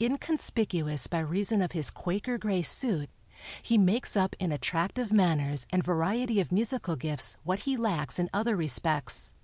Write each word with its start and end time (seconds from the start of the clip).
Inconspicuous 0.00 1.08
by 1.08 1.18
reason 1.18 1.60
of 1.60 1.72
his 1.72 1.90
Quaker 1.90 2.38
gray 2.38 2.62
suit, 2.62 3.10
he 3.60 3.76
makes 3.76 4.16
up 4.16 4.36
in 4.38 4.52
attractive 4.52 5.12
manners 5.12 5.66
and 5.70 5.82
variety 5.82 6.38
of 6.38 6.52
musical 6.52 6.94
gifts 6.94 7.36
what 7.42 7.62
he 7.62 7.76
lacks 7.76 8.20
in 8.20 8.30
other 8.32 8.54
respects. 8.54 9.34